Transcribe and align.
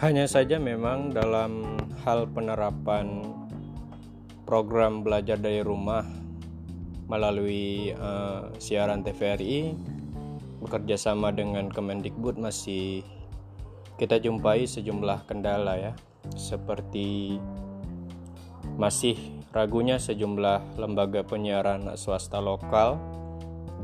Hanya 0.00 0.24
saja 0.24 0.56
memang 0.56 1.12
dalam 1.12 1.76
hal 2.08 2.24
penerapan 2.32 3.20
program 4.48 5.04
belajar 5.04 5.36
dari 5.36 5.60
rumah 5.60 6.08
melalui 7.04 7.92
uh, 7.92 8.48
siaran 8.56 9.04
TVRI 9.04 9.76
bekerja 10.64 10.96
sama 10.96 11.36
dengan 11.36 11.68
Kemendikbud 11.68 12.40
masih 12.40 13.04
kita 14.00 14.16
jumpai 14.16 14.64
sejumlah 14.64 15.28
kendala 15.28 15.76
ya. 15.76 15.92
Seperti 16.32 17.36
masih 18.80 19.20
ragunya 19.52 20.00
sejumlah 20.00 20.80
lembaga 20.80 21.20
penyiaran 21.28 21.92
swasta 22.00 22.40
lokal 22.40 22.96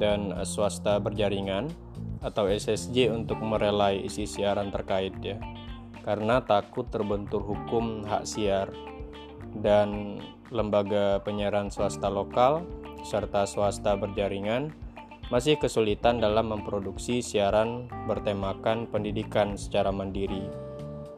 dan 0.00 0.32
swasta 0.48 0.96
berjaringan 0.96 1.68
atau 2.24 2.48
SSJ 2.48 3.12
untuk 3.12 3.36
merelai 3.44 4.00
isi 4.00 4.24
siaran 4.24 4.72
terkait 4.72 5.12
ya 5.20 5.36
karena 6.06 6.38
takut 6.46 6.86
terbentur 6.86 7.42
hukum 7.42 8.06
hak 8.06 8.22
siar 8.22 8.70
dan 9.58 10.22
lembaga 10.54 11.18
penyiaran 11.26 11.66
swasta 11.68 12.06
lokal 12.06 12.62
serta 13.02 13.42
swasta 13.50 13.98
berjaringan 13.98 14.70
masih 15.26 15.58
kesulitan 15.58 16.22
dalam 16.22 16.54
memproduksi 16.54 17.18
siaran 17.18 17.90
bertemakan 18.06 18.86
pendidikan 18.86 19.58
secara 19.58 19.90
mandiri 19.90 20.46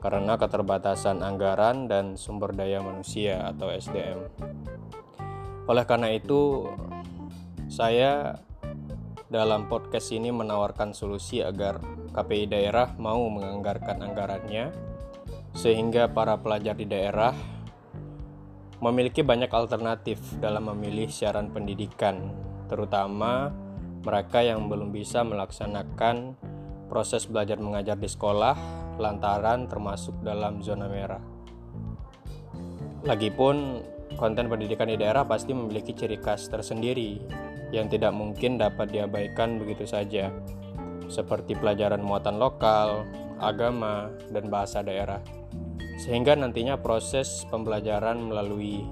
karena 0.01 0.41
keterbatasan 0.41 1.21
anggaran 1.21 1.91
dan 1.91 2.17
sumber 2.17 2.55
daya 2.55 2.79
manusia 2.81 3.51
atau 3.51 3.69
SDM. 3.69 4.31
Oleh 5.69 5.85
karena 5.85 6.09
itu, 6.15 6.71
saya 7.69 8.41
dalam 9.29 9.69
podcast 9.69 10.09
ini 10.15 10.33
menawarkan 10.33 10.97
solusi 10.97 11.45
agar 11.45 11.83
KPI 12.19 12.51
daerah 12.51 12.99
mau 12.99 13.23
menganggarkan 13.31 14.03
anggarannya 14.03 14.75
sehingga 15.55 16.11
para 16.11 16.35
pelajar 16.43 16.75
di 16.75 16.91
daerah 16.91 17.31
memiliki 18.83 19.23
banyak 19.23 19.51
alternatif 19.51 20.19
dalam 20.39 20.71
memilih 20.75 21.11
siaran 21.11 21.51
pendidikan, 21.51 22.31
terutama 22.67 23.51
mereka 24.03 24.43
yang 24.43 24.71
belum 24.71 24.95
bisa 24.95 25.27
melaksanakan 25.27 26.39
proses 26.87 27.27
belajar 27.27 27.59
mengajar 27.59 27.99
di 27.99 28.07
sekolah 28.07 28.55
lantaran 28.99 29.67
termasuk 29.67 30.15
dalam 30.23 30.63
zona 30.63 30.87
merah. 30.87 31.23
Lagipun 33.07 33.83
konten 34.19 34.51
pendidikan 34.51 34.91
di 34.91 34.99
daerah 34.99 35.23
pasti 35.23 35.55
memiliki 35.55 35.95
ciri 35.95 36.19
khas 36.19 36.51
tersendiri 36.51 37.23
yang 37.71 37.87
tidak 37.87 38.11
mungkin 38.15 38.57
dapat 38.59 38.91
diabaikan 38.91 39.61
begitu 39.61 39.85
saja, 39.85 40.33
seperti 41.09 41.57
pelajaran 41.57 42.01
muatan 42.05 42.37
lokal, 42.37 43.09
agama, 43.41 44.13
dan 44.31 44.53
bahasa 44.53 44.85
daerah. 44.85 45.21
Sehingga 45.99 46.39
nantinya 46.39 46.79
proses 46.79 47.43
pembelajaran 47.51 48.31
melalui 48.31 48.87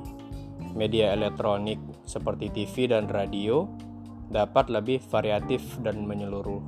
media 0.77 1.15
elektronik 1.15 1.79
seperti 2.05 2.53
TV 2.53 2.91
dan 2.91 3.07
radio 3.07 3.65
dapat 4.29 4.69
lebih 4.69 4.99
variatif 5.07 5.63
dan 5.81 6.03
menyeluruh. 6.03 6.61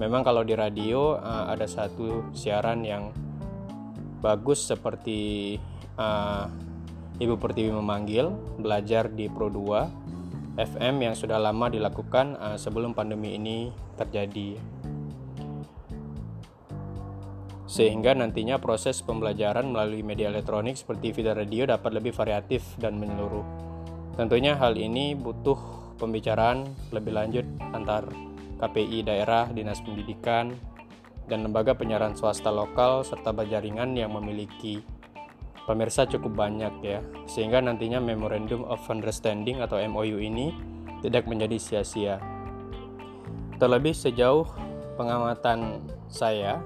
Memang 0.00 0.24
kalau 0.24 0.42
di 0.42 0.56
radio 0.56 1.20
uh, 1.20 1.52
ada 1.52 1.68
satu 1.68 2.32
siaran 2.32 2.82
yang 2.82 3.12
bagus 4.24 4.64
seperti 4.64 5.60
uh, 6.00 6.48
Ibu 7.20 7.36
Pertiwi 7.36 7.70
memanggil 7.70 8.32
belajar 8.56 9.12
di 9.12 9.28
Pro 9.28 9.52
2 9.52 10.21
FM 10.56 11.00
yang 11.00 11.14
sudah 11.16 11.40
lama 11.40 11.72
dilakukan 11.72 12.36
uh, 12.36 12.58
sebelum 12.60 12.92
pandemi 12.92 13.36
ini 13.40 13.72
terjadi. 13.96 14.60
Sehingga 17.64 18.12
nantinya 18.12 18.60
proses 18.60 19.00
pembelajaran 19.00 19.72
melalui 19.72 20.04
media 20.04 20.28
elektronik 20.28 20.76
seperti 20.76 21.16
video 21.16 21.32
radio 21.32 21.64
dapat 21.64 21.96
lebih 21.96 22.12
variatif 22.12 22.60
dan 22.76 23.00
menyeluruh. 23.00 23.44
Tentunya 24.12 24.52
hal 24.60 24.76
ini 24.76 25.16
butuh 25.16 25.56
pembicaraan 25.96 26.68
lebih 26.92 27.16
lanjut 27.16 27.46
antar 27.72 28.04
KPI 28.60 29.08
daerah, 29.08 29.48
Dinas 29.48 29.80
Pendidikan, 29.80 30.52
dan 31.32 31.48
lembaga 31.48 31.72
penyiaran 31.72 32.12
swasta 32.12 32.52
lokal 32.52 33.08
serta 33.08 33.32
berjaringan 33.32 33.96
yang 33.96 34.12
memiliki 34.12 34.84
pemirsa 35.64 36.08
cukup 36.08 36.34
banyak 36.34 36.74
ya, 36.82 37.00
sehingga 37.30 37.62
nantinya 37.62 38.02
Memorandum 38.02 38.66
of 38.66 38.82
Understanding 38.90 39.62
atau 39.62 39.78
MOU 39.78 40.18
ini 40.18 40.50
tidak 41.02 41.26
menjadi 41.26 41.58
sia-sia. 41.58 42.18
Terlebih 43.58 43.94
sejauh 43.94 44.46
pengamatan 44.98 45.86
saya, 46.10 46.58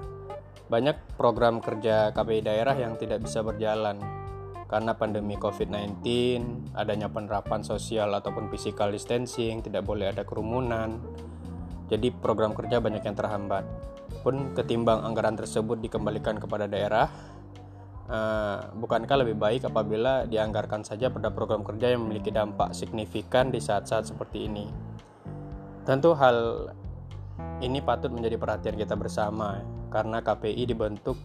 banyak 0.67 0.97
program 1.15 1.61
kerja 1.61 2.11
KPI 2.11 2.41
daerah 2.43 2.75
yang 2.75 2.97
tidak 2.97 3.23
bisa 3.23 3.45
berjalan 3.45 4.01
karena 4.67 4.91
pandemi 4.91 5.39
COVID-19, 5.39 6.03
adanya 6.75 7.07
penerapan 7.07 7.63
sosial 7.63 8.11
ataupun 8.11 8.51
physical 8.51 8.91
distancing, 8.91 9.63
tidak 9.63 9.87
boleh 9.87 10.11
ada 10.11 10.27
kerumunan. 10.27 10.99
Jadi 11.87 12.11
program 12.11 12.51
kerja 12.51 12.83
banyak 12.83 12.99
yang 12.99 13.15
terhambat. 13.15 13.63
Pun 14.27 14.51
ketimbang 14.51 15.07
anggaran 15.07 15.39
tersebut 15.39 15.79
dikembalikan 15.79 16.35
kepada 16.35 16.67
daerah, 16.67 17.07
Uh, 18.07 18.71
bukankah 18.79 19.19
lebih 19.19 19.35
baik 19.35 19.67
apabila 19.67 20.23
dianggarkan 20.23 20.79
saja 20.79 21.11
pada 21.11 21.27
program 21.27 21.59
kerja 21.59 21.91
yang 21.91 22.07
memiliki 22.07 22.31
dampak 22.31 22.71
signifikan 22.71 23.51
di 23.51 23.59
saat-saat 23.59 24.07
seperti 24.07 24.47
ini? 24.47 24.71
Tentu 25.83 26.15
hal 26.15 26.71
ini 27.59 27.83
patut 27.83 28.07
menjadi 28.07 28.39
perhatian 28.39 28.79
kita 28.79 28.95
bersama 28.95 29.59
karena 29.91 30.23
KPI 30.23 30.71
dibentuk 30.71 31.19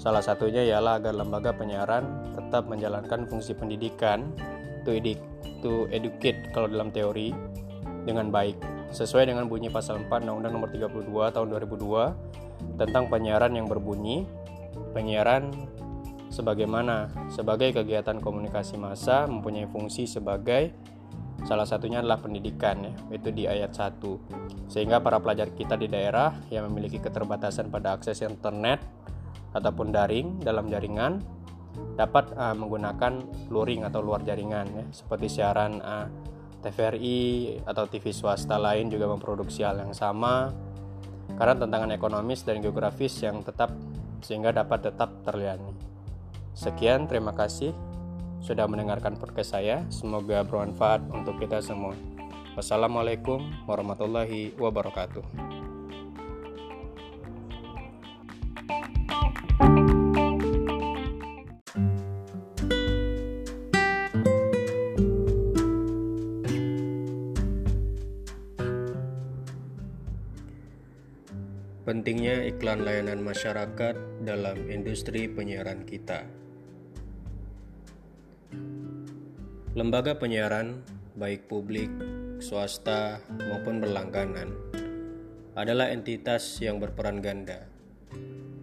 salah 0.00 0.24
satunya 0.24 0.64
ialah 0.64 0.98
agar 0.98 1.14
lembaga 1.14 1.52
penyiaran 1.52 2.32
tetap 2.34 2.64
menjalankan 2.64 3.28
fungsi 3.28 3.52
pendidikan 3.52 4.32
to, 4.88 4.96
edu 4.96 5.14
to 5.60 5.86
educate 5.92 6.50
kalau 6.56 6.66
dalam 6.66 6.90
teori 6.90 7.30
dengan 8.02 8.32
baik 8.32 8.58
sesuai 8.90 9.30
dengan 9.30 9.46
bunyi 9.48 9.72
pasal 9.72 10.02
4 10.04 10.26
Undang-Undang 10.26 10.52
Nomor 10.52 10.68
32 10.72 11.34
Tahun 11.38 11.46
2002 11.48 12.82
tentang 12.82 13.04
penyiaran 13.08 13.52
yang 13.54 13.66
berbunyi 13.70 14.26
penyiaran 14.92 15.54
sebagaimana 16.32 17.12
sebagai 17.28 17.76
kegiatan 17.76 18.16
komunikasi 18.18 18.80
massa 18.80 19.28
mempunyai 19.28 19.68
fungsi 19.68 20.08
sebagai 20.08 20.72
salah 21.44 21.68
satunya 21.68 22.00
adalah 22.00 22.22
pendidikan 22.22 22.88
ya 22.88 22.92
itu 23.12 23.28
di 23.34 23.44
ayat 23.44 23.76
1 23.76 24.72
sehingga 24.72 25.04
para 25.04 25.20
pelajar 25.20 25.52
kita 25.52 25.76
di 25.76 25.92
daerah 25.92 26.32
yang 26.48 26.72
memiliki 26.72 27.02
keterbatasan 27.02 27.68
pada 27.68 27.98
akses 27.98 28.24
internet 28.24 28.80
ataupun 29.52 29.92
daring 29.92 30.40
dalam 30.40 30.72
jaringan 30.72 31.20
dapat 31.98 32.32
uh, 32.36 32.56
menggunakan 32.56 33.20
luring 33.52 33.84
atau 33.84 34.00
luar 34.00 34.24
jaringan 34.24 34.66
ya 34.72 34.84
seperti 34.94 35.28
siaran 35.28 35.82
uh, 35.84 36.08
TVRI 36.62 37.20
atau 37.66 37.84
TV 37.90 38.14
swasta 38.14 38.54
lain 38.56 38.88
juga 38.88 39.10
memproduksi 39.10 39.66
hal 39.66 39.82
yang 39.82 39.92
sama 39.92 40.54
karena 41.34 41.58
tantangan 41.58 41.90
ekonomis 41.90 42.46
dan 42.46 42.62
geografis 42.62 43.18
yang 43.18 43.42
tetap 43.42 43.74
sehingga 44.22 44.54
dapat 44.54 44.86
tetap 44.86 45.10
terlayani. 45.26 45.91
Sekian, 46.52 47.08
terima 47.08 47.32
kasih 47.32 47.72
sudah 48.44 48.68
mendengarkan 48.68 49.16
podcast 49.16 49.56
saya. 49.56 49.86
Semoga 49.88 50.44
bermanfaat 50.44 51.08
untuk 51.08 51.40
kita 51.40 51.64
semua. 51.64 51.96
Wassalamualaikum 52.52 53.40
warahmatullahi 53.64 54.52
wabarakatuh. 54.60 55.24
Pentingnya 71.82 72.46
iklan 72.48 72.84
layanan 72.84 73.24
masyarakat 73.24 74.24
dalam 74.24 74.70
industri 74.70 75.28
penyiaran 75.28 75.84
kita. 75.88 76.41
Lembaga 79.72 80.20
penyiaran, 80.20 80.84
baik 81.16 81.48
publik, 81.48 81.88
swasta, 82.44 83.24
maupun 83.40 83.80
berlangganan, 83.80 84.52
adalah 85.56 85.88
entitas 85.88 86.60
yang 86.60 86.76
berperan 86.76 87.24
ganda. 87.24 87.64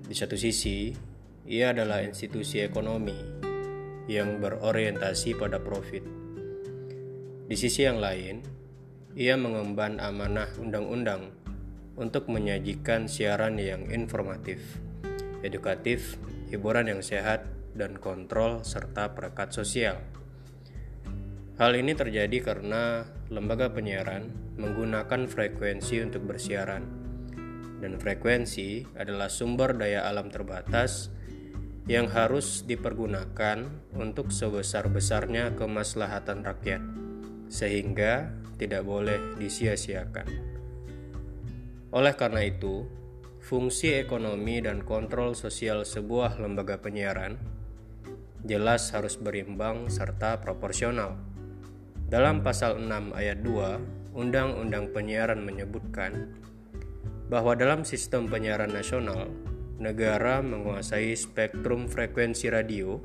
Di 0.06 0.14
satu 0.14 0.38
sisi, 0.38 0.94
ia 1.50 1.74
adalah 1.74 2.06
institusi 2.06 2.62
ekonomi 2.62 3.18
yang 4.06 4.38
berorientasi 4.38 5.34
pada 5.34 5.58
profit. 5.58 6.06
Di 7.50 7.58
sisi 7.58 7.90
yang 7.90 7.98
lain, 7.98 8.46
ia 9.18 9.34
mengemban 9.34 9.98
amanah 9.98 10.54
undang-undang 10.62 11.34
untuk 11.98 12.30
menyajikan 12.30 13.10
siaran 13.10 13.58
yang 13.58 13.90
informatif, 13.90 14.62
edukatif, 15.42 16.22
hiburan 16.54 16.86
yang 16.86 17.02
sehat, 17.02 17.50
dan 17.74 17.98
kontrol 17.98 18.62
serta 18.62 19.18
perekat 19.18 19.50
sosial. 19.58 19.98
Hal 21.60 21.76
ini 21.76 21.92
terjadi 21.92 22.40
karena 22.40 23.04
lembaga 23.28 23.68
penyiaran 23.68 24.32
menggunakan 24.56 25.28
frekuensi 25.28 26.00
untuk 26.00 26.24
bersiaran, 26.24 26.88
dan 27.84 28.00
frekuensi 28.00 28.88
adalah 28.96 29.28
sumber 29.28 29.76
daya 29.76 30.08
alam 30.08 30.32
terbatas 30.32 31.12
yang 31.84 32.08
harus 32.08 32.64
dipergunakan 32.64 33.92
untuk 33.92 34.32
sebesar-besarnya 34.32 35.60
kemaslahatan 35.60 36.48
rakyat, 36.48 36.80
sehingga 37.52 38.32
tidak 38.56 38.88
boleh 38.88 39.20
disia-siakan. 39.36 40.32
Oleh 41.92 42.16
karena 42.16 42.48
itu, 42.48 42.88
fungsi 43.44 44.00
ekonomi 44.00 44.64
dan 44.64 44.80
kontrol 44.88 45.36
sosial 45.36 45.84
sebuah 45.84 46.40
lembaga 46.40 46.80
penyiaran 46.80 47.36
jelas 48.48 48.96
harus 48.96 49.20
berimbang 49.20 49.92
serta 49.92 50.40
proporsional. 50.40 51.29
Dalam 52.10 52.42
pasal 52.42 52.82
6 52.82 53.14
ayat 53.14 53.46
2, 53.46 54.18
Undang-Undang 54.18 54.98
Penyiaran 54.98 55.46
menyebutkan 55.46 56.34
bahwa 57.30 57.54
dalam 57.54 57.86
sistem 57.86 58.26
penyiaran 58.26 58.74
nasional, 58.74 59.30
negara 59.78 60.42
menguasai 60.42 61.14
spektrum 61.14 61.86
frekuensi 61.86 62.50
radio 62.50 62.98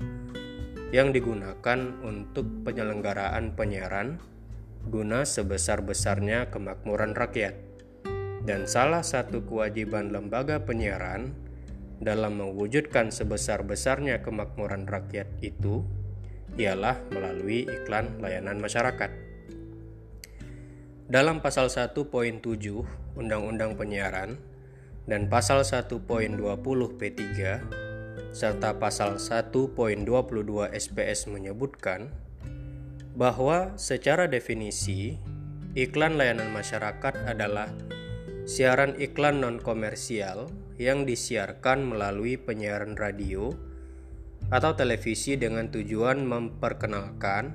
yang 0.88 1.12
digunakan 1.12 2.00
untuk 2.00 2.64
penyelenggaraan 2.64 3.52
penyiaran 3.52 4.16
guna 4.88 5.28
sebesar-besarnya 5.28 6.48
kemakmuran 6.48 7.12
rakyat. 7.12 7.60
Dan 8.48 8.64
salah 8.64 9.04
satu 9.04 9.44
kewajiban 9.44 10.16
lembaga 10.16 10.64
penyiaran 10.64 11.36
dalam 12.00 12.40
mewujudkan 12.40 13.12
sebesar-besarnya 13.12 14.24
kemakmuran 14.24 14.88
rakyat 14.88 15.28
itu 15.44 15.84
ialah 16.54 17.02
melalui 17.10 17.66
iklan 17.66 18.18
layanan 18.22 18.62
masyarakat. 18.62 19.10
Dalam 21.04 21.44
pasal 21.44 21.68
1.7 21.68 22.40
Undang-Undang 23.14 23.76
Penyiaran 23.76 24.40
dan 25.04 25.28
pasal 25.28 25.62
1.20 25.62 26.40
P3 26.96 27.20
serta 28.34 28.74
pasal 28.80 29.22
1.22 29.22 30.06
SPS 30.74 31.30
menyebutkan 31.30 32.10
bahwa 33.14 33.78
secara 33.78 34.26
definisi 34.26 35.22
iklan 35.78 36.18
layanan 36.18 36.50
masyarakat 36.50 37.14
adalah 37.30 37.70
siaran 38.42 38.98
iklan 38.98 39.38
non-komersial 39.38 40.50
yang 40.82 41.06
disiarkan 41.06 41.86
melalui 41.86 42.34
penyiaran 42.34 42.98
radio 42.98 43.54
atau 44.52 44.76
televisi 44.76 45.36
dengan 45.40 45.68
tujuan 45.72 46.24
memperkenalkan, 46.24 47.54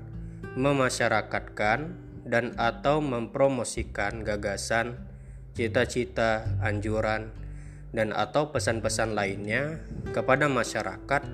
memasyarakatkan, 0.58 1.80
dan 2.30 2.54
atau 2.62 3.02
mempromosikan 3.02 4.22
gagasan, 4.22 5.02
cita-cita, 5.58 6.46
anjuran, 6.62 7.34
dan 7.90 8.14
atau 8.14 8.54
pesan-pesan 8.54 9.18
lainnya 9.18 9.82
kepada 10.14 10.46
masyarakat 10.46 11.26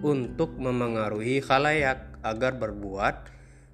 untuk 0.00 0.56
memengaruhi 0.56 1.44
khalayak 1.44 2.08
agar 2.24 2.56
berbuat 2.56 3.28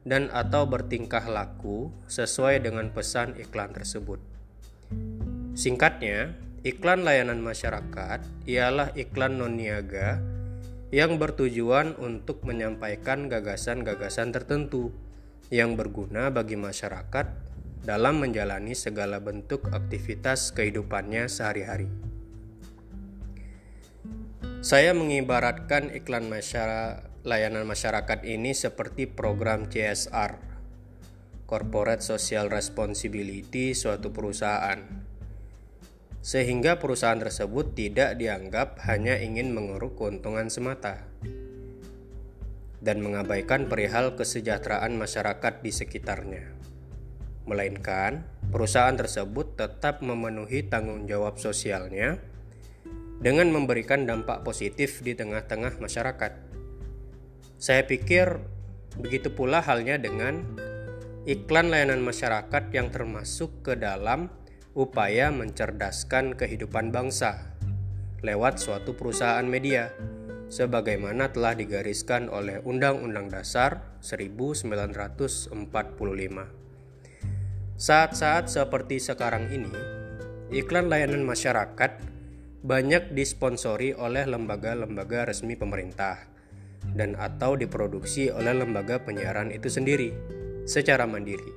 dan 0.07 0.31
atau 0.31 0.67
bertingkah 0.67 1.23
laku 1.27 1.91
sesuai 2.11 2.63
dengan 2.63 2.91
pesan 2.91 3.39
iklan 3.39 3.75
tersebut. 3.75 4.19
Singkatnya, 5.55 6.35
iklan 6.67 7.03
layanan 7.07 7.43
masyarakat 7.43 8.23
ialah 8.47 8.91
iklan 8.95 9.39
non-niaga 9.39 10.36
yang 10.95 11.19
bertujuan 11.19 11.99
untuk 11.99 12.47
menyampaikan 12.47 13.27
gagasan-gagasan 13.27 14.31
tertentu 14.31 14.95
yang 15.51 15.75
berguna 15.75 16.31
bagi 16.31 16.55
masyarakat 16.55 17.27
dalam 17.87 18.19
menjalani 18.19 18.75
segala 18.75 19.23
bentuk 19.23 19.71
aktivitas 19.71 20.51
kehidupannya 20.55 21.31
sehari-hari. 21.31 21.87
Saya 24.63 24.91
mengibaratkan 24.91 25.95
iklan 25.95 26.27
masyarakat, 26.27 27.07
layanan 27.23 27.67
masyarakat 27.67 28.27
ini 28.27 28.55
seperti 28.55 29.07
program 29.07 29.71
CSR, 29.71 30.39
Corporate 31.47 32.03
Social 32.03 32.51
Responsibility 32.51 33.75
suatu 33.79 34.11
perusahaan 34.11 34.83
sehingga 36.27 36.83
perusahaan 36.83 37.23
tersebut 37.23 37.79
tidak 37.79 38.19
dianggap 38.19 38.83
hanya 38.91 39.15
ingin 39.15 39.55
mengeruk 39.55 39.95
keuntungan 39.95 40.51
semata 40.51 41.07
dan 42.83 42.99
mengabaikan 42.99 43.71
perihal 43.71 44.19
kesejahteraan 44.19 44.99
masyarakat 44.99 45.63
di 45.63 45.71
sekitarnya. 45.71 46.51
Melainkan, 47.47 48.27
perusahaan 48.51 48.99
tersebut 48.99 49.55
tetap 49.55 50.03
memenuhi 50.03 50.67
tanggung 50.67 51.07
jawab 51.07 51.39
sosialnya 51.39 52.19
dengan 53.23 53.55
memberikan 53.55 54.03
dampak 54.03 54.43
positif 54.43 55.07
di 55.07 55.15
tengah-tengah 55.15 55.79
masyarakat. 55.79 56.33
Saya 57.55 57.87
pikir 57.87 58.43
begitu 58.99 59.31
pula 59.31 59.63
halnya 59.63 59.95
dengan 59.95 60.43
iklan 61.23 61.71
layanan 61.71 62.03
masyarakat 62.03 62.75
yang 62.75 62.91
termasuk 62.91 63.63
ke 63.63 63.79
dalam 63.79 64.27
upaya 64.77 65.33
mencerdaskan 65.33 66.37
kehidupan 66.37 66.93
bangsa 66.93 67.57
lewat 68.21 68.61
suatu 68.61 68.93
perusahaan 68.93 69.49
media 69.49 69.89
sebagaimana 70.53 71.33
telah 71.33 71.57
digariskan 71.57 72.29
oleh 72.29 72.61
Undang-Undang 72.61 73.33
Dasar 73.33 73.99
1945. 74.05 75.57
Saat-saat 77.77 78.45
seperti 78.53 79.01
sekarang 79.01 79.49
ini, 79.49 79.73
iklan 80.53 80.93
layanan 80.93 81.25
masyarakat 81.25 81.93
banyak 82.61 83.17
disponsori 83.17 83.97
oleh 83.97 84.29
lembaga-lembaga 84.29 85.29
resmi 85.29 85.57
pemerintah 85.57 86.21
dan 86.93 87.17
atau 87.19 87.57
diproduksi 87.57 88.29
oleh 88.29 88.53
lembaga 88.55 89.01
penyiaran 89.03 89.49
itu 89.53 89.73
sendiri 89.73 90.13
secara 90.69 91.05
mandiri. 91.05 91.53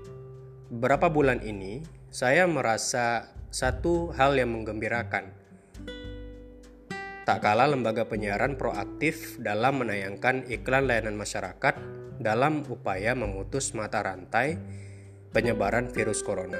Beberapa 0.69 1.09
bulan 1.09 1.41
ini, 1.41 1.81
saya 2.09 2.49
merasa 2.49 3.29
satu 3.53 4.09
hal 4.17 4.33
yang 4.33 4.49
menggembirakan. 4.49 5.29
Tak 7.21 7.45
kalah 7.45 7.69
lembaga 7.69 8.09
penyiaran 8.09 8.57
proaktif 8.57 9.37
dalam 9.37 9.85
menayangkan 9.85 10.49
iklan 10.49 10.89
layanan 10.89 11.13
masyarakat 11.13 11.77
dalam 12.17 12.65
upaya 12.65 13.13
memutus 13.13 13.77
mata 13.77 14.01
rantai 14.01 14.57
penyebaran 15.29 15.93
virus 15.93 16.25
corona. 16.25 16.57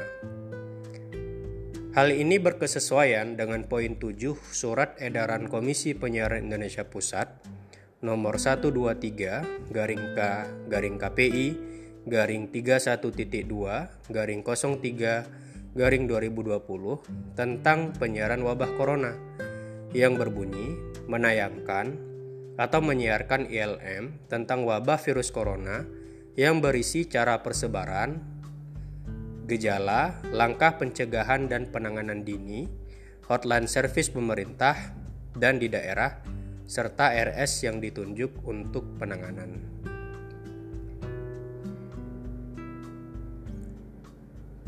Hal 1.98 2.14
ini 2.14 2.38
berkesesuaian 2.38 3.34
dengan 3.34 3.66
poin 3.66 3.98
7 3.98 4.38
Surat 4.54 4.94
Edaran 5.02 5.50
Komisi 5.50 5.98
Penyiaran 5.98 6.46
Indonesia 6.46 6.86
Pusat 6.86 7.42
nomor 8.06 8.38
123 8.38 9.74
garing 9.74 10.06
K 10.14 10.20
garing 10.70 11.02
KPI 11.02 11.48
garing 12.10 12.50
31.2 12.50 13.06
garing 14.10 14.42
03 14.42 15.78
garing 15.78 16.04
2020 16.10 17.38
tentang 17.38 17.94
penyiaran 17.94 18.42
wabah 18.42 18.72
corona 18.76 19.14
yang 19.94 20.18
berbunyi 20.18 20.74
menayangkan 21.06 22.10
atau 22.60 22.84
menyiarkan 22.84 23.48
ILM 23.48 24.28
tentang 24.28 24.68
wabah 24.68 25.00
virus 25.00 25.32
corona 25.32 25.88
yang 26.36 26.60
berisi 26.60 27.08
cara 27.08 27.40
persebaran, 27.40 28.20
gejala, 29.48 30.20
langkah 30.30 30.76
pencegahan 30.76 31.48
dan 31.48 31.72
penanganan 31.72 32.28
dini, 32.28 32.68
hotline 33.28 33.68
service 33.68 34.12
pemerintah 34.12 34.76
dan 35.36 35.58
di 35.58 35.72
daerah, 35.72 36.20
serta 36.70 37.16
RS 37.16 37.66
yang 37.66 37.82
ditunjuk 37.82 38.46
untuk 38.46 38.86
penanganan. 39.02 39.89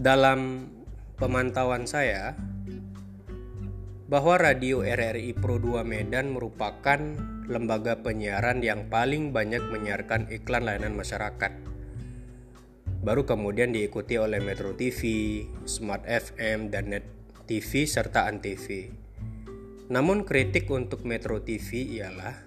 Dalam 0.02 0.66
pemantauan 1.22 1.86
saya 1.86 2.34
bahwa 4.10 4.34
Radio 4.42 4.82
RRI 4.82 5.38
Pro 5.38 5.62
2 5.62 5.86
Medan 5.86 6.34
merupakan 6.34 6.98
lembaga 7.46 8.02
penyiaran 8.02 8.66
yang 8.66 8.90
paling 8.90 9.30
banyak 9.30 9.62
menyiarkan 9.62 10.34
iklan 10.34 10.66
layanan 10.66 10.98
masyarakat. 10.98 11.54
Baru 13.06 13.30
kemudian 13.30 13.78
diikuti 13.78 14.18
oleh 14.18 14.42
Metro 14.42 14.74
TV, 14.74 15.46
Smart 15.70 16.02
FM, 16.10 16.74
dan 16.74 16.90
Net 16.90 17.06
TV 17.46 17.86
serta 17.86 18.26
Antv. 18.26 18.90
Namun 19.94 20.26
kritik 20.26 20.66
untuk 20.74 21.06
Metro 21.06 21.46
TV 21.46 22.02
ialah 22.02 22.42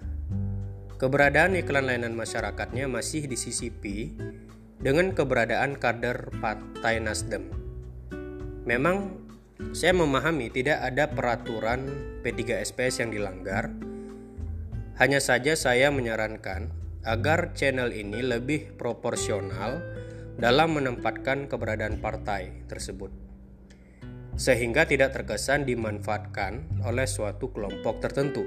keberadaan 0.99 1.55
iklan 1.55 1.87
layanan 1.87 2.19
masyarakatnya 2.19 2.91
masih 2.91 3.31
disisipi 3.31 4.11
dengan 4.85 5.17
keberadaan 5.17 5.81
kader 5.81 6.29
Partai 6.37 7.01
Nasdem. 7.01 7.49
Memang 8.69 9.17
saya 9.73 9.97
memahami 9.97 10.53
tidak 10.53 10.77
ada 10.77 11.09
peraturan 11.09 11.89
P3SPS 12.21 13.01
yang 13.01 13.09
dilanggar. 13.09 13.73
Hanya 15.01 15.17
saja 15.17 15.57
saya 15.57 15.89
menyarankan 15.89 16.69
agar 17.01 17.57
channel 17.57 17.89
ini 17.97 18.21
lebih 18.21 18.77
proporsional 18.77 19.81
dalam 20.37 20.77
menempatkan 20.77 21.49
keberadaan 21.49 21.97
partai 21.97 22.69
tersebut. 22.69 23.09
Sehingga 24.37 24.85
tidak 24.85 25.17
terkesan 25.17 25.65
dimanfaatkan 25.65 26.85
oleh 26.85 27.09
suatu 27.09 27.49
kelompok 27.49 28.05
tertentu. 28.05 28.45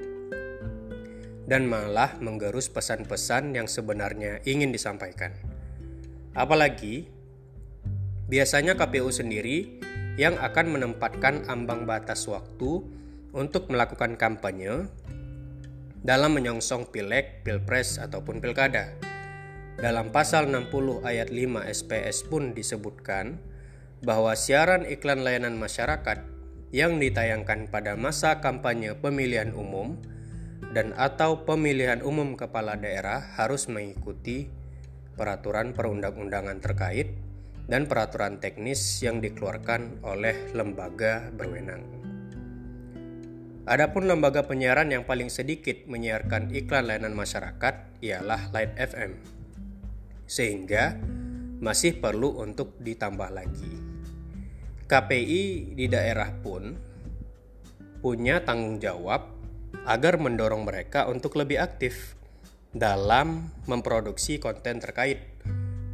dan 1.48 1.64
malah 1.64 2.12
menggerus 2.20 2.68
pesan-pesan 2.68 3.56
yang 3.56 3.64
sebenarnya 3.64 4.44
ingin 4.44 4.68
disampaikan. 4.68 5.47
Apalagi 6.36 7.08
biasanya 8.28 8.76
KPU 8.76 9.08
sendiri 9.08 9.80
yang 10.18 10.34
akan 10.36 10.74
menempatkan 10.74 11.46
ambang 11.46 11.86
batas 11.86 12.26
waktu 12.26 12.82
untuk 13.32 13.70
melakukan 13.70 14.18
kampanye 14.18 14.90
dalam 16.02 16.34
menyongsong 16.34 16.90
pileg, 16.90 17.42
pilpres 17.46 18.02
ataupun 18.02 18.42
pilkada. 18.42 18.94
Dalam 19.78 20.10
pasal 20.10 20.50
60 20.50 21.06
ayat 21.06 21.30
5 21.30 21.62
SPS 21.70 22.26
pun 22.26 22.50
disebutkan 22.50 23.38
bahwa 24.02 24.34
siaran 24.34 24.82
iklan 24.86 25.22
layanan 25.22 25.54
masyarakat 25.54 26.22
yang 26.74 26.98
ditayangkan 26.98 27.70
pada 27.70 27.94
masa 27.94 28.42
kampanye 28.42 28.98
pemilihan 28.98 29.54
umum 29.54 29.98
dan 30.74 30.92
atau 30.98 31.46
pemilihan 31.46 32.02
umum 32.02 32.34
kepala 32.34 32.74
daerah 32.74 33.22
harus 33.38 33.70
mengikuti 33.70 34.50
peraturan 35.18 35.74
perundang-undangan 35.74 36.62
terkait 36.62 37.10
dan 37.68 37.84
peraturan 37.84 38.40
teknis 38.40 38.80
yang 39.04 39.18
dikeluarkan 39.20 40.00
oleh 40.06 40.54
lembaga 40.56 41.28
berwenang. 41.34 41.84
Adapun 43.68 44.08
lembaga 44.08 44.48
penyiaran 44.48 44.88
yang 44.88 45.04
paling 45.04 45.28
sedikit 45.28 45.84
menyiarkan 45.84 46.56
iklan 46.56 46.88
layanan 46.88 47.12
masyarakat 47.12 48.00
ialah 48.00 48.48
Light 48.56 48.72
FM. 48.80 49.20
Sehingga 50.24 50.96
masih 51.60 52.00
perlu 52.00 52.40
untuk 52.40 52.80
ditambah 52.80 53.28
lagi. 53.28 53.74
KPI 54.88 55.76
di 55.76 55.84
daerah 55.84 56.32
pun 56.40 56.72
punya 58.00 58.40
tanggung 58.40 58.80
jawab 58.80 59.28
agar 59.84 60.16
mendorong 60.16 60.64
mereka 60.64 61.04
untuk 61.04 61.36
lebih 61.36 61.60
aktif 61.60 62.17
dalam 62.74 63.52
memproduksi 63.64 64.36
konten 64.36 64.80
terkait, 64.80 65.24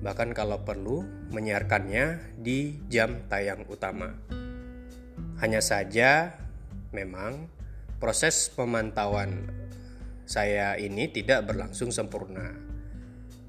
bahkan 0.02 0.34
kalau 0.34 0.62
perlu 0.62 1.06
menyiarkannya 1.30 2.36
di 2.38 2.78
jam 2.90 3.24
tayang 3.30 3.64
utama. 3.70 4.14
Hanya 5.42 5.62
saja, 5.62 6.34
memang 6.94 7.50
proses 7.98 8.50
pemantauan 8.52 9.50
saya 10.24 10.78
ini 10.80 11.10
tidak 11.12 11.44
berlangsung 11.48 11.92
sempurna 11.92 12.64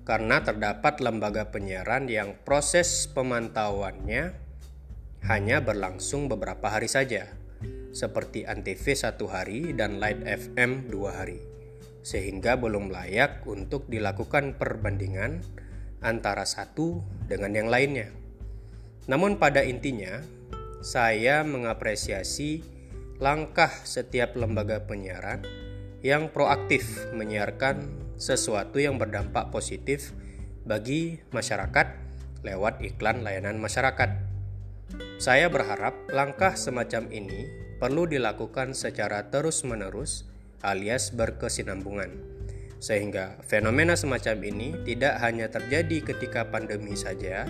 karena 0.06 0.38
terdapat 0.46 1.02
lembaga 1.02 1.50
penyiaran 1.50 2.06
yang 2.06 2.38
proses 2.46 3.10
pemantauannya 3.10 4.38
hanya 5.26 5.58
berlangsung 5.66 6.30
beberapa 6.30 6.70
hari 6.70 6.86
saja 6.86 7.26
seperti 7.90 8.46
Antv 8.46 8.86
satu 8.94 9.26
hari 9.26 9.74
dan 9.74 9.98
Light 9.98 10.22
FM 10.22 10.92
dua 10.92 11.24
hari, 11.24 11.42
sehingga 12.06 12.54
belum 12.62 12.94
layak 12.94 13.50
untuk 13.50 13.90
dilakukan 13.90 14.62
perbandingan 14.62 15.42
antara 16.06 16.46
satu 16.46 17.02
dengan 17.26 17.58
yang 17.58 17.66
lainnya. 17.66 18.14
Namun 19.10 19.42
pada 19.42 19.66
intinya, 19.66 20.22
saya 20.86 21.42
mengapresiasi 21.42 22.62
langkah 23.18 23.74
setiap 23.82 24.38
lembaga 24.38 24.86
penyiaran 24.86 25.42
yang 26.06 26.30
proaktif 26.30 27.10
menyiarkan 27.18 27.90
sesuatu 28.22 28.78
yang 28.78 29.02
berdampak 29.02 29.50
positif 29.50 30.14
bagi 30.62 31.26
masyarakat 31.34 31.88
lewat 32.46 32.86
iklan 32.86 33.26
layanan 33.26 33.58
masyarakat. 33.58 34.14
Saya 35.18 35.50
berharap 35.50 35.98
langkah 36.14 36.54
semacam 36.54 37.10
ini 37.10 37.50
perlu 37.82 38.06
dilakukan 38.06 38.78
secara 38.78 39.34
terus-menerus 39.34 40.35
alias 40.62 41.12
berkesinambungan. 41.16 42.12
Sehingga 42.80 43.40
fenomena 43.44 43.98
semacam 43.98 44.38
ini 44.46 44.76
tidak 44.86 45.18
hanya 45.24 45.50
terjadi 45.50 46.14
ketika 46.14 46.48
pandemi 46.52 46.94
saja, 46.94 47.50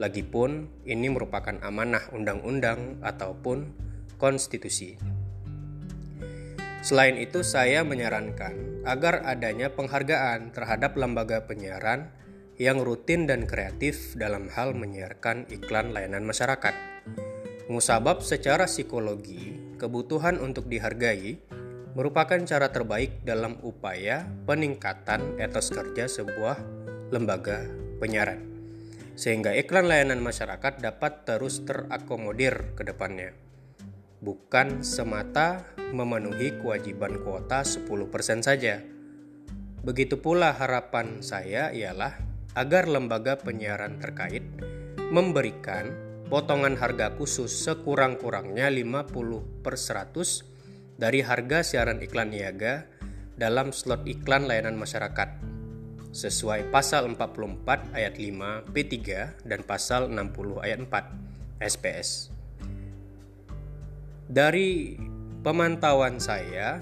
lagipun 0.00 0.70
ini 0.88 1.12
merupakan 1.12 1.54
amanah 1.60 2.08
undang-undang 2.14 2.98
ataupun 3.04 3.70
konstitusi. 4.16 4.96
Selain 6.84 7.16
itu, 7.16 7.44
saya 7.44 7.80
menyarankan 7.84 8.84
agar 8.84 9.24
adanya 9.24 9.72
penghargaan 9.72 10.52
terhadap 10.52 10.96
lembaga 11.00 11.44
penyiaran 11.48 12.12
yang 12.60 12.80
rutin 12.80 13.24
dan 13.26 13.48
kreatif 13.48 14.14
dalam 14.14 14.52
hal 14.52 14.76
menyiarkan 14.76 15.48
iklan 15.48 15.90
layanan 15.90 16.22
masyarakat 16.22 16.94
Musabab 17.64 18.20
secara 18.20 18.68
psikologi, 18.68 19.56
kebutuhan 19.80 20.36
untuk 20.36 20.68
dihargai 20.68 21.40
merupakan 21.94 22.42
cara 22.42 22.74
terbaik 22.74 23.22
dalam 23.22 23.54
upaya 23.62 24.26
peningkatan 24.50 25.38
etos 25.38 25.70
kerja 25.70 26.10
sebuah 26.10 26.58
lembaga 27.14 27.70
penyiaran. 28.02 28.42
Sehingga 29.14 29.54
iklan 29.54 29.86
layanan 29.86 30.18
masyarakat 30.18 30.82
dapat 30.82 31.22
terus 31.22 31.62
terakomodir 31.62 32.74
ke 32.74 32.82
depannya. 32.82 33.30
Bukan 34.18 34.82
semata 34.82 35.62
memenuhi 35.94 36.58
kewajiban 36.58 37.22
kuota 37.22 37.62
10% 37.62 38.42
saja. 38.42 38.82
Begitu 39.86 40.18
pula 40.18 40.50
harapan 40.50 41.22
saya 41.22 41.70
ialah 41.70 42.18
agar 42.58 42.90
lembaga 42.90 43.38
penyiaran 43.38 44.02
terkait 44.02 44.42
memberikan 45.14 45.94
potongan 46.26 46.74
harga 46.74 47.14
khusus 47.14 47.54
sekurang-kurangnya 47.62 48.66
50 48.66 49.62
per 49.62 49.78
100 49.78 50.53
dari 50.98 51.20
harga 51.22 51.66
siaran 51.66 51.98
iklan 52.02 52.30
niaga 52.30 52.86
dalam 53.34 53.74
slot 53.74 54.06
iklan 54.06 54.46
layanan 54.46 54.78
masyarakat 54.78 55.40
sesuai 56.14 56.70
pasal 56.70 57.10
44 57.18 57.94
ayat 57.96 58.14
5 58.16 58.70
P3 58.70 58.98
dan 59.42 59.60
pasal 59.66 60.06
60 60.06 60.62
ayat 60.62 60.78
4 60.86 61.58
SPS. 61.58 62.30
Dari 64.30 64.94
pemantauan 65.42 66.22
saya, 66.22 66.78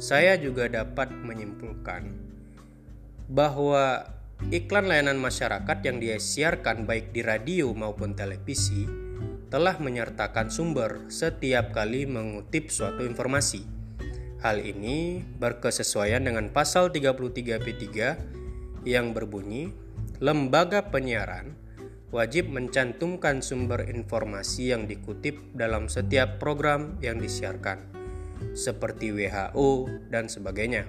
saya 0.00 0.40
juga 0.40 0.66
dapat 0.72 1.12
menyimpulkan 1.12 2.08
bahwa 3.28 4.08
Iklan 4.50 4.90
layanan 4.90 5.22
masyarakat 5.22 5.78
yang 5.86 6.02
disiarkan 6.02 6.82
baik 6.82 7.14
di 7.14 7.22
radio 7.22 7.70
maupun 7.70 8.18
televisi 8.18 8.90
telah 9.52 9.76
menyertakan 9.76 10.48
sumber 10.48 11.12
setiap 11.12 11.76
kali 11.76 12.08
mengutip 12.08 12.72
suatu 12.72 13.04
informasi. 13.04 13.68
Hal 14.40 14.64
ini 14.64 15.20
berkesesuaian 15.20 16.24
dengan 16.24 16.48
pasal 16.48 16.88
33 16.88 17.60
P3 17.60 17.86
yang 18.88 19.12
berbunyi 19.12 19.68
lembaga 20.24 20.88
penyiaran 20.88 21.52
wajib 22.16 22.48
mencantumkan 22.48 23.44
sumber 23.44 23.84
informasi 23.92 24.72
yang 24.72 24.88
dikutip 24.88 25.36
dalam 25.52 25.92
setiap 25.92 26.40
program 26.40 26.96
yang 27.04 27.20
disiarkan 27.20 27.92
seperti 28.56 29.12
WHO 29.12 29.88
dan 30.08 30.32
sebagainya. 30.32 30.88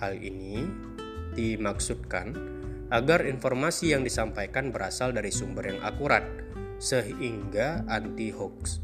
Hal 0.00 0.16
ini 0.16 0.64
dimaksudkan 1.36 2.32
agar 2.88 3.28
informasi 3.28 3.92
yang 3.92 4.00
disampaikan 4.00 4.72
berasal 4.72 5.12
dari 5.12 5.28
sumber 5.28 5.76
yang 5.76 5.80
akurat, 5.84 6.24
sehingga 6.78 7.84
anti-hoax. 7.90 8.82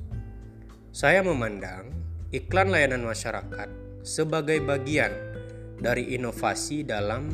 Saya 0.94 1.22
memandang 1.26 1.90
iklan 2.30 2.70
layanan 2.70 3.06
masyarakat 3.06 3.70
sebagai 4.06 4.62
bagian 4.62 5.10
dari 5.78 6.14
inovasi 6.14 6.86
dalam 6.86 7.30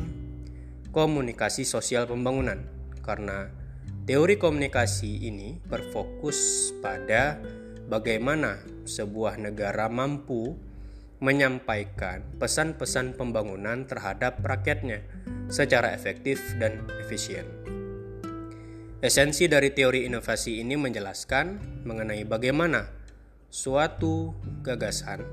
komunikasi 0.89 1.61
sosial 1.61 2.09
pembangunan, 2.09 2.61
karena 3.05 3.53
teori 4.09 4.37
komunikasi 4.41 5.29
ini 5.29 5.61
berfokus 5.61 6.71
pada 6.81 7.37
bagaimana 7.85 8.61
sebuah 8.85 9.37
negara 9.37 9.91
mampu 9.91 10.57
menyampaikan 11.21 12.25
pesan-pesan 12.41 13.13
pembangunan 13.13 13.85
terhadap 13.85 14.41
rakyatnya 14.41 15.05
secara 15.53 15.93
efektif 15.93 16.41
dan 16.57 16.81
efisien. 16.97 17.60
Esensi 19.01 19.49
dari 19.49 19.73
teori 19.73 20.05
inovasi 20.05 20.61
ini 20.61 20.77
menjelaskan 20.77 21.57
mengenai 21.89 22.21
bagaimana 22.21 22.85
suatu 23.49 24.29
gagasan 24.61 25.25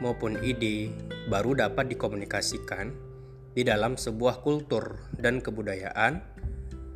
maupun 0.00 0.40
ide 0.40 0.88
baru 1.28 1.52
dapat 1.52 1.92
dikomunikasikan 1.92 2.96
di 3.52 3.60
dalam 3.60 4.00
sebuah 4.00 4.40
kultur 4.40 5.04
dan 5.20 5.44
kebudayaan 5.44 6.24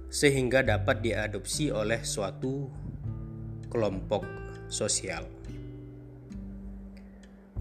sehingga 0.08 0.64
dapat 0.64 1.04
diadopsi 1.04 1.68
oleh 1.76 2.00
suatu 2.00 2.72
kelompok 3.68 4.24
sosial. 4.72 5.28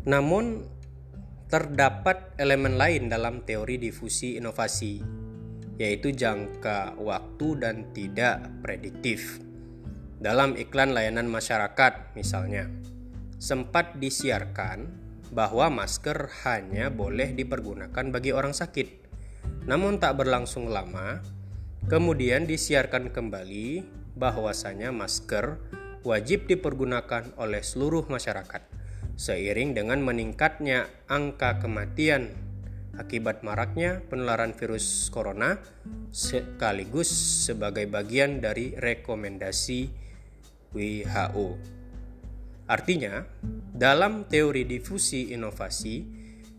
Namun, 0.08 0.64
terdapat 1.52 2.32
elemen 2.40 2.80
lain 2.80 3.12
dalam 3.12 3.44
teori 3.44 3.76
difusi 3.76 4.40
inovasi, 4.40 5.27
yaitu 5.78 6.10
jangka 6.14 6.98
waktu 6.98 7.48
dan 7.62 7.76
tidak 7.94 8.50
prediktif. 8.66 9.42
Dalam 10.18 10.58
iklan 10.58 10.98
layanan 10.98 11.30
masyarakat, 11.30 12.18
misalnya, 12.18 12.66
sempat 13.38 14.02
disiarkan 14.02 14.90
bahwa 15.30 15.70
masker 15.70 16.34
hanya 16.48 16.90
boleh 16.90 17.38
dipergunakan 17.38 18.06
bagi 18.10 18.34
orang 18.34 18.58
sakit. 18.58 19.06
Namun 19.70 20.02
tak 20.02 20.18
berlangsung 20.18 20.74
lama, 20.74 21.22
kemudian 21.86 22.50
disiarkan 22.50 23.14
kembali 23.14 23.86
bahwasanya 24.18 24.90
masker 24.90 25.62
wajib 26.02 26.50
dipergunakan 26.50 27.38
oleh 27.38 27.62
seluruh 27.62 28.10
masyarakat. 28.10 28.66
Seiring 29.18 29.78
dengan 29.78 30.02
meningkatnya 30.02 30.90
angka 31.06 31.62
kematian 31.62 32.47
akibat 32.98 33.46
maraknya 33.46 34.02
penularan 34.10 34.52
virus 34.58 35.08
corona 35.14 35.62
sekaligus 36.10 37.08
sebagai 37.46 37.86
bagian 37.86 38.42
dari 38.42 38.74
rekomendasi 38.74 39.90
WHO. 40.74 41.48
Artinya, 42.68 43.24
dalam 43.72 44.28
teori 44.28 44.68
difusi 44.68 45.32
inovasi 45.32 46.04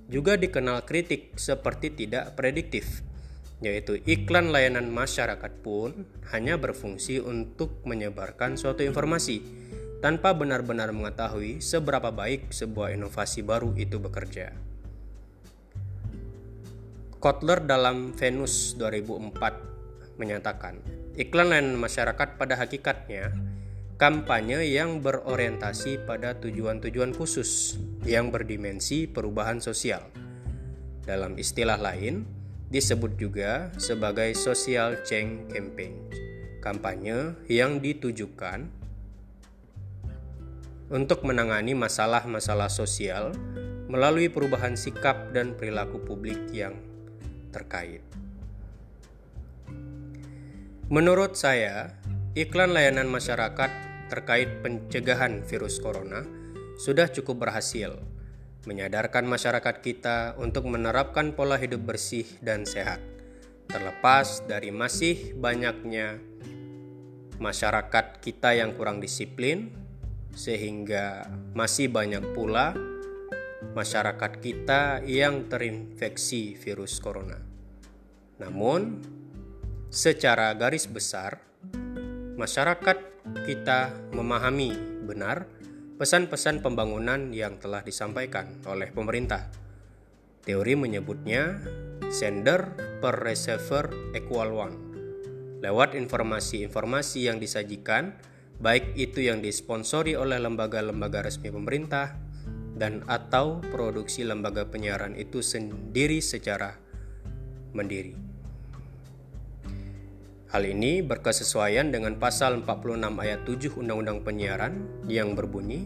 juga 0.09 0.41
dikenal 0.41 0.89
kritik 0.89 1.37
seperti 1.37 1.93
tidak 1.93 2.33
prediktif, 2.33 3.05
yaitu 3.61 4.01
iklan 4.09 4.49
layanan 4.49 4.89
masyarakat 4.89 5.53
pun 5.61 6.09
hanya 6.33 6.57
berfungsi 6.57 7.21
untuk 7.21 7.85
menyebarkan 7.85 8.57
suatu 8.57 8.81
informasi 8.81 9.45
tanpa 10.01 10.33
benar-benar 10.33 10.95
mengetahui 10.95 11.61
seberapa 11.61 12.09
baik 12.09 12.55
sebuah 12.55 12.97
inovasi 12.97 13.45
baru 13.45 13.77
itu 13.77 14.01
bekerja. 14.01 14.68
Kotler 17.19 17.67
dalam 17.67 18.15
Venus 18.15 18.79
2004 18.79 20.23
menyatakan, 20.23 20.79
iklan 21.19 21.51
layanan 21.51 21.75
masyarakat 21.75 22.39
pada 22.39 22.55
hakikatnya 22.55 23.35
kampanye 23.99 24.71
yang 24.71 25.03
berorientasi 25.03 26.07
pada 26.07 26.39
tujuan-tujuan 26.39 27.11
khusus 27.11 27.75
yang 28.07 28.31
berdimensi 28.31 29.11
perubahan 29.11 29.59
sosial. 29.59 30.07
Dalam 31.03 31.35
istilah 31.35 31.83
lain, 31.83 32.23
disebut 32.71 33.19
juga 33.19 33.75
sebagai 33.83 34.31
social 34.39 35.03
change 35.03 35.51
campaign, 35.51 35.99
kampanye 36.63 37.35
yang 37.51 37.83
ditujukan 37.83 38.71
untuk 40.95 41.27
menangani 41.27 41.75
masalah-masalah 41.75 42.71
sosial 42.71 43.35
melalui 43.91 44.31
perubahan 44.31 44.79
sikap 44.79 45.35
dan 45.35 45.59
perilaku 45.59 45.99
publik 46.07 46.39
yang 46.55 46.79
terkait. 47.51 48.03
Menurut 50.89 51.37
saya, 51.37 51.93
iklan 52.33 52.73
layanan 52.73 53.13
masyarakat 53.13 53.71
terkait 54.09 54.65
pencegahan 54.65 55.45
virus 55.45 55.77
corona 55.77 56.25
sudah 56.81 57.13
cukup 57.13 57.45
berhasil 57.45 58.01
menyadarkan 58.69 59.25
masyarakat 59.25 59.81
kita 59.81 60.37
untuk 60.37 60.69
menerapkan 60.69 61.33
pola 61.33 61.57
hidup 61.57 61.89
bersih 61.89 62.29
dan 62.45 62.69
sehat, 62.69 63.01
terlepas 63.65 64.45
dari 64.45 64.69
masih 64.69 65.33
banyaknya 65.41 66.21
masyarakat 67.41 68.21
kita 68.21 68.59
yang 68.59 68.77
kurang 68.77 69.01
disiplin 69.01 69.73
sehingga 70.37 71.31
masih 71.57 71.89
banyak 71.89 72.35
pula 72.37 72.77
masyarakat 73.59 74.33
kita 74.39 75.03
yang 75.03 75.51
terinfeksi 75.51 76.55
virus 76.55 77.03
corona. 77.03 77.39
Namun, 78.39 79.03
secara 79.91 80.55
garis 80.55 80.87
besar, 80.87 81.43
masyarakat 82.39 82.99
kita 83.45 83.91
memahami 84.15 85.03
benar 85.03 85.51
pesan-pesan 85.99 86.63
pembangunan 86.63 87.35
yang 87.35 87.59
telah 87.59 87.83
disampaikan 87.83 88.63
oleh 88.63 88.95
pemerintah. 88.95 89.51
Teori 90.47 90.79
menyebutnya 90.79 91.59
sender 92.09 92.79
per 93.03 93.19
receiver 93.27 94.15
equal 94.15 94.55
one. 94.55 94.77
Lewat 95.59 95.99
informasi-informasi 95.99 97.27
yang 97.27 97.43
disajikan, 97.43 98.15
baik 98.63 98.95
itu 98.95 99.27
yang 99.27 99.43
disponsori 99.43 100.15
oleh 100.15 100.39
lembaga-lembaga 100.39 101.27
resmi 101.27 101.51
pemerintah 101.51 102.28
dan 102.79 103.03
atau 103.11 103.59
produksi 103.75 104.23
lembaga 104.23 104.65
penyiaran 104.65 105.19
itu 105.19 105.43
sendiri 105.43 106.23
secara 106.23 106.79
mandiri. 107.75 108.15
Hal 110.49 110.65
ini 110.65 111.05
berkesesuaian 111.05 111.93
dengan 111.93 112.17
pasal 112.17 112.65
46 112.65 113.05
ayat 113.21 113.45
7 113.45 113.77
Undang-Undang 113.85 114.25
Penyiaran 114.25 115.05
yang 115.05 115.37
berbunyi, 115.37 115.85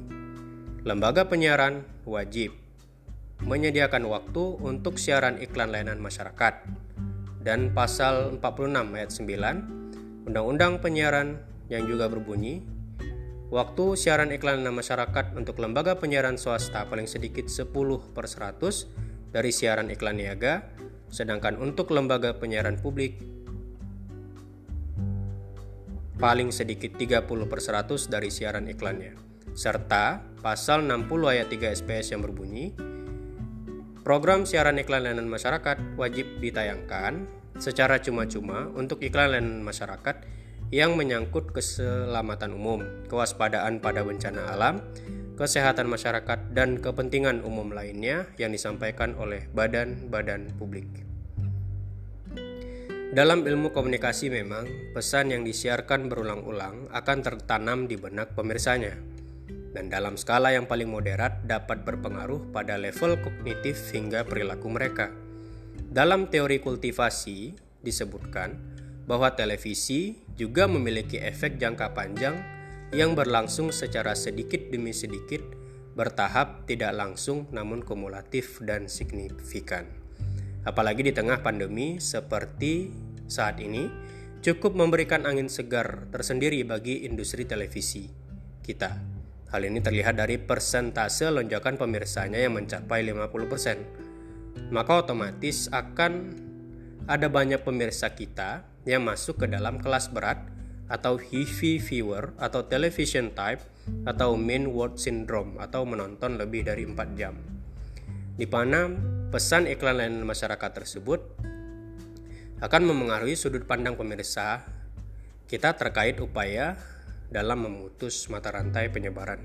lembaga 0.86 1.26
penyiaran 1.26 1.82
wajib 2.06 2.54
menyediakan 3.42 4.06
waktu 4.06 4.42
untuk 4.62 5.02
siaran 5.02 5.42
iklan 5.42 5.74
layanan 5.74 5.98
masyarakat 5.98 6.62
dan 7.42 7.74
pasal 7.74 8.38
46 8.38 8.70
ayat 8.94 9.10
9 9.10 10.30
Undang-Undang 10.30 10.78
Penyiaran 10.78 11.42
yang 11.66 11.82
juga 11.90 12.06
berbunyi, 12.06 12.62
waktu 13.52 14.00
siaran 14.00 14.32
iklan 14.32 14.64
masyarakat 14.64 15.36
untuk 15.36 15.60
lembaga 15.60 16.00
penyiaran 16.00 16.40
swasta 16.40 16.88
paling 16.88 17.04
sedikit 17.04 17.52
10 17.52 17.68
per 18.16 18.24
100 18.24 19.28
dari 19.28 19.52
siaran 19.52 19.92
iklan 19.92 20.16
niaga, 20.16 20.72
sedangkan 21.12 21.60
untuk 21.60 21.92
lembaga 21.92 22.32
penyiaran 22.32 22.80
publik 22.80 23.20
paling 26.16 26.48
sedikit 26.48 26.96
30 26.96 27.28
per 27.28 27.60
100 27.60 28.08
dari 28.08 28.32
siaran 28.32 28.72
iklannya. 28.72 29.20
Serta 29.52 30.24
pasal 30.40 30.88
60 30.88 31.12
ayat 31.28 31.52
3 31.52 31.76
SPS 31.76 32.16
yang 32.16 32.24
berbunyi, 32.24 32.72
program 34.00 34.48
siaran 34.48 34.80
iklan 34.80 35.04
layanan 35.04 35.28
masyarakat 35.28 36.00
wajib 36.00 36.40
ditayangkan 36.40 37.28
secara 37.60 38.00
cuma-cuma 38.00 38.72
untuk 38.72 39.04
iklan 39.04 39.36
layanan 39.36 39.60
masyarakat 39.60 40.24
yang 40.72 40.96
menyangkut 40.96 41.52
keselamatan 41.52 42.56
umum, 42.56 42.80
kewaspadaan 43.12 43.84
pada 43.84 44.00
bencana 44.00 44.56
alam, 44.56 44.80
kesehatan 45.36 45.84
masyarakat, 45.84 46.56
dan 46.56 46.80
kepentingan 46.80 47.44
umum 47.44 47.76
lainnya 47.76 48.24
yang 48.40 48.56
disampaikan 48.56 49.12
oleh 49.20 49.52
badan-badan 49.52 50.48
publik. 50.56 50.88
Dalam 53.12 53.44
ilmu 53.44 53.76
komunikasi 53.76 54.32
memang, 54.32 54.64
pesan 54.96 55.36
yang 55.36 55.44
disiarkan 55.44 56.08
berulang-ulang 56.08 56.88
akan 56.96 57.18
tertanam 57.20 57.84
di 57.84 58.00
benak 58.00 58.32
pemirsanya, 58.32 58.96
dan 59.76 59.92
dalam 59.92 60.16
skala 60.16 60.56
yang 60.56 60.64
paling 60.64 60.88
moderat 60.88 61.44
dapat 61.44 61.84
berpengaruh 61.84 62.48
pada 62.48 62.80
level 62.80 63.20
kognitif 63.20 63.92
hingga 63.92 64.24
perilaku 64.24 64.72
mereka. 64.72 65.12
Dalam 65.92 66.32
teori 66.32 66.64
kultivasi 66.64 67.52
disebutkan, 67.84 68.71
bahwa 69.06 69.34
televisi 69.34 70.22
juga 70.38 70.70
memiliki 70.70 71.18
efek 71.18 71.58
jangka 71.58 71.92
panjang 71.94 72.38
yang 72.92 73.16
berlangsung 73.16 73.72
secara 73.72 74.12
sedikit 74.12 74.68
demi 74.68 74.92
sedikit, 74.92 75.40
bertahap, 75.96 76.68
tidak 76.68 76.92
langsung, 76.92 77.48
namun 77.50 77.80
kumulatif 77.80 78.60
dan 78.60 78.86
signifikan. 78.86 79.88
Apalagi 80.62 81.10
di 81.10 81.12
tengah 81.16 81.42
pandemi 81.42 81.98
seperti 81.98 82.92
saat 83.26 83.58
ini, 83.58 83.88
cukup 84.44 84.76
memberikan 84.76 85.24
angin 85.24 85.48
segar 85.48 86.06
tersendiri 86.12 86.62
bagi 86.62 87.08
industri 87.08 87.48
televisi 87.48 88.06
kita. 88.62 88.94
Hal 89.52 89.68
ini 89.68 89.84
terlihat 89.84 90.16
dari 90.16 90.40
persentase 90.40 91.28
lonjakan 91.28 91.76
pemirsanya 91.76 92.40
yang 92.40 92.56
mencapai 92.56 93.04
50%. 93.04 94.72
Maka 94.72 94.92
otomatis 95.04 95.68
akan 95.68 96.12
ada 97.10 97.26
banyak 97.26 97.62
pemirsa 97.66 98.14
kita 98.14 98.62
yang 98.86 99.02
masuk 99.06 99.42
ke 99.42 99.46
dalam 99.50 99.78
kelas 99.82 100.10
berat 100.10 100.38
atau 100.86 101.16
heavy 101.16 101.80
viewer 101.80 102.36
atau 102.36 102.66
television 102.68 103.32
type 103.32 103.64
atau 104.06 104.38
main 104.38 104.70
word 104.70 104.98
syndrome 105.00 105.58
atau 105.58 105.82
menonton 105.82 106.38
lebih 106.38 106.66
dari 106.66 106.86
4 106.86 107.18
jam. 107.18 107.34
Di 108.36 108.46
mana 108.46 108.92
pesan 109.32 109.66
iklan 109.66 109.98
layanan 109.98 110.24
masyarakat 110.28 110.70
tersebut 110.70 111.20
akan 112.62 112.82
memengaruhi 112.86 113.34
sudut 113.34 113.66
pandang 113.66 113.98
pemirsa 113.98 114.62
kita 115.50 115.74
terkait 115.74 116.16
upaya 116.22 116.78
dalam 117.32 117.66
memutus 117.66 118.28
mata 118.30 118.54
rantai 118.54 118.92
penyebaran 118.92 119.42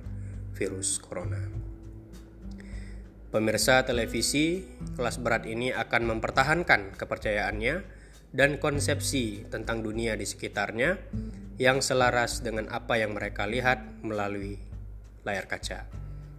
virus 0.53 1.01
corona. 1.01 1.66
Pemirsa 3.27 3.83
televisi 3.83 4.63
kelas 4.95 5.19
berat 5.19 5.43
ini 5.43 5.75
akan 5.75 6.15
mempertahankan 6.15 6.95
kepercayaannya 6.95 7.75
dan 8.31 8.55
konsepsi 8.55 9.43
tentang 9.51 9.83
dunia 9.83 10.15
di 10.15 10.23
sekitarnya 10.23 10.95
yang 11.59 11.83
selaras 11.83 12.39
dengan 12.39 12.71
apa 12.71 12.95
yang 12.95 13.11
mereka 13.11 13.43
lihat 13.43 13.83
melalui 13.99 14.55
layar 15.27 15.43
kaca. 15.43 15.83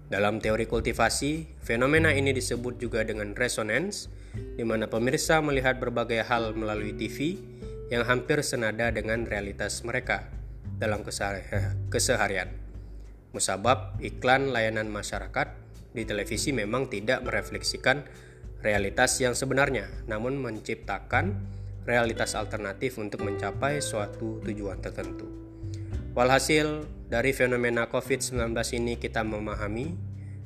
Dalam 0.09 0.41
teori 0.41 0.65
kultivasi, 0.65 1.61
fenomena 1.61 2.09
ini 2.17 2.33
disebut 2.33 2.81
juga 2.81 3.05
dengan 3.05 3.37
resonance, 3.37 4.09
di 4.57 4.65
mana 4.65 4.89
pemirsa 4.89 5.45
melihat 5.45 5.77
berbagai 5.77 6.25
hal 6.25 6.57
melalui 6.57 6.97
TV 6.97 7.37
yang 7.93 8.09
hampir 8.09 8.41
senada 8.41 8.89
dengan 8.89 9.29
realitas 9.29 9.85
mereka 9.85 10.25
dalam 10.81 11.05
keseharian. 11.05 12.49
Musabab 13.37 14.01
iklan 14.01 14.57
layanan 14.57 14.89
masyarakat 14.89 15.68
di 15.93 16.03
televisi 16.05 16.53
memang 16.53 16.91
tidak 16.93 17.25
merefleksikan 17.25 18.05
realitas 18.61 19.19
yang 19.23 19.39
sebenarnya, 19.39 19.87
namun 20.11 20.37
menciptakan 20.39 21.35
realitas 21.89 22.37
alternatif 22.37 23.01
untuk 23.01 23.25
mencapai 23.25 23.81
suatu 23.81 24.43
tujuan 24.45 24.83
tertentu. 24.85 25.25
Walhasil, 26.13 26.85
dari 27.09 27.33
fenomena 27.33 27.89
COVID-19 27.89 28.53
ini 28.77 29.01
kita 29.01 29.25
memahami 29.25 29.97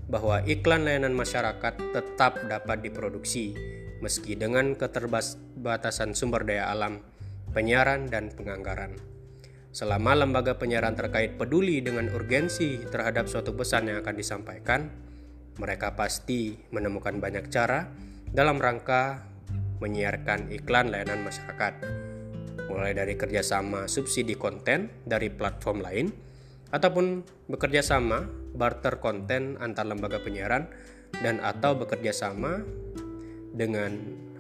bahwa 0.07 0.45
iklan 0.45 0.85
layanan 0.85 1.17
masyarakat 1.17 1.75
tetap 1.97 2.39
dapat 2.47 2.85
diproduksi 2.85 3.57
meski 4.03 4.35
dengan 4.37 4.75
keterbatasan 4.77 6.13
sumber 6.13 6.45
daya 6.45 6.69
alam, 6.69 7.01
penyiaran, 7.57 8.11
dan 8.11 8.29
penganggaran. 8.35 8.99
Selama 9.73 10.13
lembaga 10.13 10.61
penyiaran 10.61 10.93
terkait 10.93 11.41
peduli 11.41 11.81
dengan 11.81 12.13
urgensi 12.13 12.77
terhadap 12.93 13.25
suatu 13.25 13.57
pesan 13.57 13.89
yang 13.89 14.05
akan 14.05 14.15
disampaikan, 14.19 14.93
mereka 15.61 15.93
pasti 15.93 16.57
menemukan 16.73 17.21
banyak 17.21 17.53
cara 17.53 17.89
dalam 18.33 18.57
rangka 18.57 19.29
menyiarkan 19.83 20.49
iklan 20.55 20.89
layanan 20.95 21.27
masyarakat, 21.27 21.75
mulai 22.71 22.95
dari 22.95 23.19
kerjasama 23.19 23.91
subsidi 23.91 24.39
konten 24.39 24.89
dari 25.03 25.29
platform 25.29 25.83
lain, 25.83 26.07
ataupun 26.71 27.27
bekerja 27.51 27.85
sama 27.85 28.25
barter 28.55 29.03
konten 29.03 29.59
antar 29.59 29.85
lembaga 29.85 30.23
penyiaran 30.23 30.71
dan 31.21 31.43
atau 31.43 31.77
bekerja 31.77 32.15
sama 32.15 32.63
dengan 33.53 33.93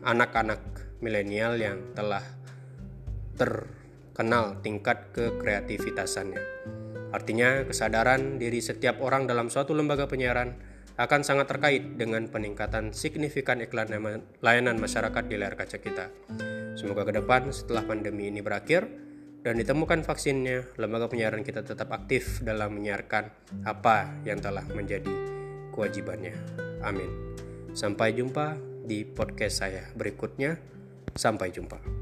anak-anak 0.06 0.62
milenial 1.04 1.60
yang 1.60 1.92
telah 1.92 2.24
ter 3.36 3.68
kenal 4.16 4.56
tingkat 4.64 5.12
kekreativitasannya. 5.12 6.40
Artinya, 7.12 7.68
kesadaran 7.68 8.40
diri 8.40 8.64
setiap 8.64 9.04
orang 9.04 9.28
dalam 9.28 9.52
suatu 9.52 9.76
lembaga 9.76 10.08
penyiaran 10.08 10.71
akan 11.00 11.20
sangat 11.24 11.48
terkait 11.48 11.96
dengan 11.96 12.28
peningkatan 12.28 12.92
signifikan 12.92 13.60
iklan 13.64 13.88
layanan 14.44 14.76
masyarakat 14.76 15.24
di 15.28 15.36
layar 15.40 15.56
kaca 15.56 15.78
kita. 15.80 16.12
Semoga 16.76 17.08
ke 17.08 17.12
depan 17.16 17.48
setelah 17.52 17.84
pandemi 17.84 18.28
ini 18.28 18.40
berakhir 18.40 18.88
dan 19.42 19.58
ditemukan 19.58 20.06
vaksinnya, 20.06 20.78
lembaga 20.78 21.10
penyiaran 21.10 21.42
kita 21.42 21.66
tetap 21.66 21.90
aktif 21.90 22.38
dalam 22.46 22.78
menyiarkan 22.78 23.26
apa 23.66 24.22
yang 24.22 24.38
telah 24.38 24.62
menjadi 24.70 25.10
kewajibannya. 25.74 26.38
Amin. 26.86 27.10
Sampai 27.74 28.14
jumpa 28.14 28.54
di 28.86 29.02
podcast 29.02 29.66
saya 29.66 29.90
berikutnya. 29.98 30.58
Sampai 31.12 31.52
jumpa. 31.52 32.01